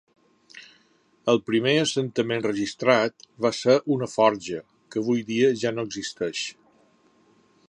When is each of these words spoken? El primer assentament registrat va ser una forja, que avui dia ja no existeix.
El 1.33 1.41
primer 1.49 1.73
assentament 1.81 2.41
registrat 2.47 3.27
va 3.47 3.53
ser 3.61 3.77
una 3.97 4.11
forja, 4.17 4.65
que 4.89 5.03
avui 5.05 5.25
dia 5.33 5.57
ja 5.65 5.79
no 5.79 5.89
existeix. 5.91 6.47